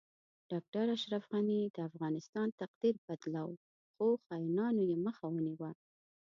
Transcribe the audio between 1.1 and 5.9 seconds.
غنی د افغانستان تقدیر بدلو خو خاینانو یی مخه ونیوه